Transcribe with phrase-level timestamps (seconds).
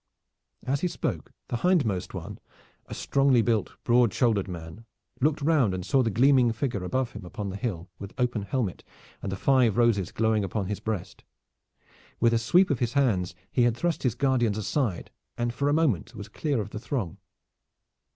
[0.65, 2.39] As he spoke, the hindmost one,
[2.87, 4.85] a strongly built, broad shouldered man,
[5.19, 8.83] looked round and saw the gleaming figure above him upon the hill, with open helmet,
[9.21, 11.23] and the five roses glowing upon his breast.
[12.19, 15.71] With a sweep of his hands he had thrust his guardians aside and for a
[15.73, 17.19] moment was clear of the throng.